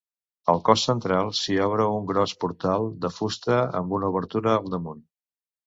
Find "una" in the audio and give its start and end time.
4.01-4.13